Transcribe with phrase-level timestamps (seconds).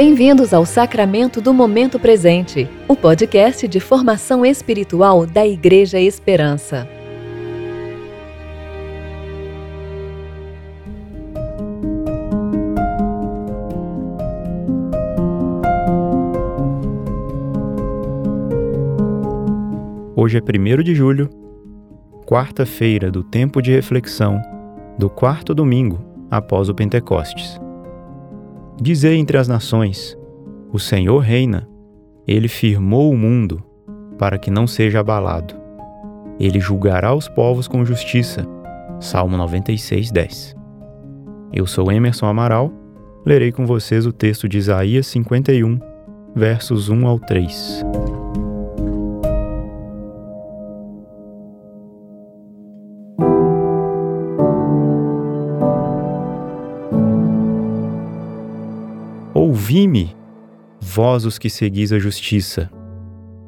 [0.00, 6.88] Bem-vindos ao Sacramento do Momento Presente, o podcast de formação espiritual da Igreja Esperança.
[20.14, 21.28] Hoje é 1 de julho,
[22.24, 24.40] quarta-feira do tempo de reflexão
[24.96, 25.98] do quarto domingo
[26.30, 27.58] após o Pentecostes.
[28.80, 30.16] Dizei entre as nações:
[30.72, 31.68] O Senhor reina,
[32.26, 33.62] ele firmou o mundo
[34.18, 35.54] para que não seja abalado.
[36.38, 38.46] Ele julgará os povos com justiça.
[39.00, 40.56] Salmo 96, 10.
[41.52, 42.72] Eu sou Emerson Amaral,
[43.24, 45.78] lerei com vocês o texto de Isaías 51,
[46.34, 47.84] versos 1 ao 3.
[59.68, 60.16] Ouvi-me,
[60.80, 62.70] vós os que seguis a justiça,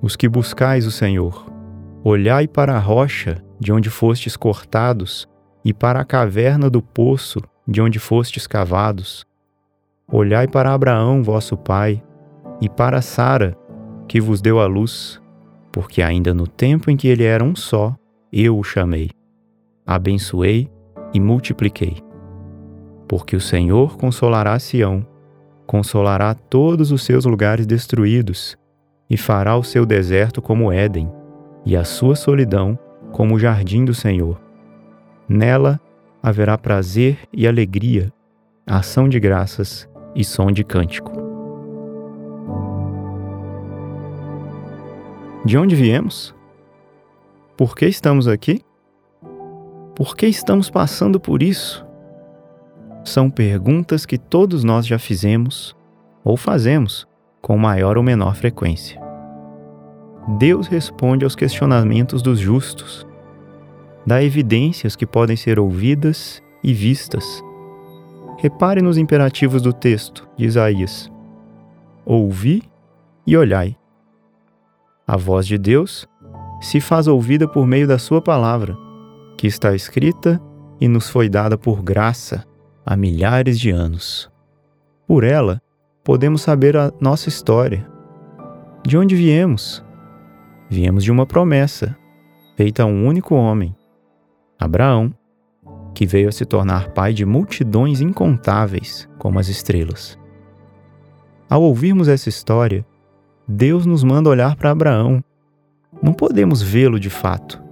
[0.00, 1.44] os que buscais o Senhor.
[2.02, 5.28] Olhai para a rocha de onde fostes cortados,
[5.62, 9.26] e para a caverna do poço de onde fostes cavados.
[10.10, 12.02] Olhai para Abraão, vosso pai,
[12.62, 13.54] e para Sara,
[14.08, 15.20] que vos deu a luz,
[15.70, 17.94] porque ainda no tempo em que ele era um só,
[18.32, 19.10] eu o chamei.
[19.84, 20.70] Abençoei
[21.12, 21.98] e multipliquei.
[23.06, 25.06] Porque o Senhor consolará Sião
[25.66, 28.56] consolará todos os seus lugares destruídos,
[29.08, 31.10] e fará o seu deserto como Éden,
[31.64, 32.78] e a sua solidão
[33.12, 34.40] como o jardim do Senhor.
[35.28, 35.80] Nela
[36.22, 38.12] haverá prazer e alegria,
[38.66, 41.12] ação de graças e som de cântico.
[45.44, 46.34] De onde viemos?
[47.56, 48.60] Por que estamos aqui?
[49.94, 51.85] Por que estamos passando por isso?
[53.08, 55.76] São perguntas que todos nós já fizemos
[56.24, 57.06] ou fazemos
[57.40, 59.00] com maior ou menor frequência.
[60.38, 63.06] Deus responde aos questionamentos dos justos,
[64.04, 67.42] dá evidências que podem ser ouvidas e vistas.
[68.38, 71.10] Repare nos imperativos do texto de Isaías:
[72.04, 72.62] Ouvi
[73.24, 73.76] e olhai.
[75.06, 76.08] A voz de Deus
[76.60, 78.76] se faz ouvida por meio da Sua palavra,
[79.38, 80.40] que está escrita
[80.80, 82.44] e nos foi dada por graça
[82.86, 84.30] há milhares de anos.
[85.08, 85.60] Por ela,
[86.04, 87.84] podemos saber a nossa história.
[88.86, 89.84] De onde viemos?
[90.70, 91.96] Viemos de uma promessa,
[92.56, 93.74] feita a um único homem,
[94.58, 95.12] Abraão,
[95.92, 100.16] que veio a se tornar pai de multidões incontáveis como as estrelas.
[101.50, 102.86] Ao ouvirmos essa história,
[103.48, 105.22] Deus nos manda olhar para Abraão.
[106.02, 107.62] Não podemos vê-lo de fato,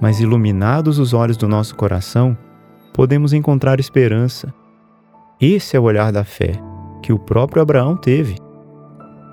[0.00, 2.36] mas iluminados os olhos do nosso coração,
[2.94, 4.54] podemos encontrar esperança.
[5.40, 6.52] Esse é o olhar da fé
[7.02, 8.36] que o próprio Abraão teve.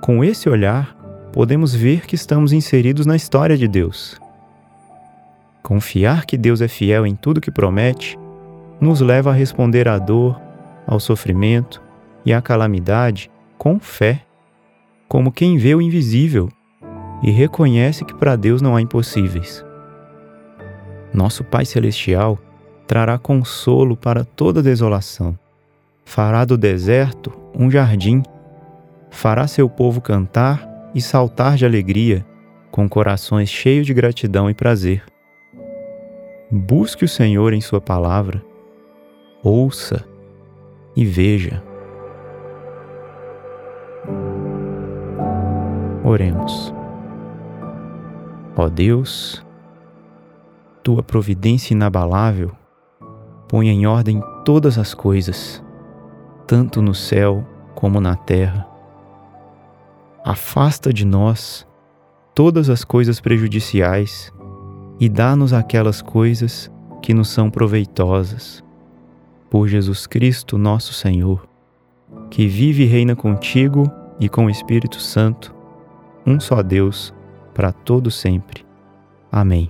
[0.01, 0.97] Com esse olhar,
[1.31, 4.19] podemos ver que estamos inseridos na história de Deus.
[5.61, 8.19] Confiar que Deus é fiel em tudo que promete
[8.81, 10.41] nos leva a responder à dor,
[10.87, 11.79] ao sofrimento
[12.25, 13.29] e à calamidade
[13.59, 14.23] com fé,
[15.07, 16.49] como quem vê o invisível
[17.21, 19.63] e reconhece que para Deus não há impossíveis.
[21.13, 22.39] Nosso Pai Celestial
[22.91, 25.39] trará consolo para toda desolação.
[26.03, 28.21] Fará do deserto um jardim,
[29.09, 32.25] fará seu povo cantar e saltar de alegria,
[32.69, 35.05] com corações cheios de gratidão e prazer.
[36.51, 38.43] Busque o Senhor em Sua palavra,
[39.41, 40.05] ouça
[40.93, 41.63] e veja.
[46.03, 46.73] Oremos.
[48.53, 49.41] Ó Deus,
[50.83, 52.51] tua providência inabalável
[53.51, 55.61] põe em ordem todas as coisas,
[56.47, 57.45] tanto no céu
[57.75, 58.65] como na terra.
[60.23, 61.67] Afasta de nós
[62.33, 64.31] todas as coisas prejudiciais
[65.01, 68.63] e dá-nos aquelas coisas que nos são proveitosas.
[69.49, 71.45] Por Jesus Cristo, nosso Senhor,
[72.29, 75.53] que vive e reina contigo e com o Espírito Santo,
[76.25, 77.13] um só Deus,
[77.53, 78.65] para todo sempre.
[79.29, 79.69] Amém.